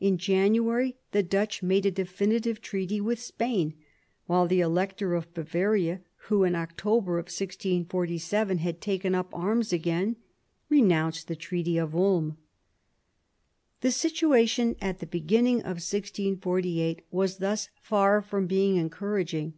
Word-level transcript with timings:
In 0.00 0.16
January 0.16 0.96
the 1.12 1.22
Dutch 1.22 1.62
made 1.62 1.84
a 1.84 1.90
definitive 1.90 2.62
treaty 2.62 2.98
with 2.98 3.20
Spain, 3.20 3.74
while 4.24 4.46
the 4.48 4.62
Elector 4.62 5.14
of 5.14 5.34
Bavaria, 5.34 6.00
who 6.28 6.44
in 6.44 6.54
October 6.54 7.16
1647 7.16 8.56
had 8.56 8.80
taken 8.80 9.14
up 9.14 9.28
arms 9.34 9.74
again, 9.74 10.16
renounced 10.70 11.28
the 11.28 11.36
Treaty 11.36 11.76
of 11.76 11.94
Ulm. 11.94 12.38
The 13.82 13.90
situation 13.92 14.76
at 14.80 15.00
the 15.00 15.06
beginning 15.06 15.56
of 15.58 15.84
1648 15.84 17.02
was 17.10 17.36
thus 17.36 17.68
far 17.82 18.22
from 18.22 18.46
being 18.46 18.76
encouraging. 18.76 19.52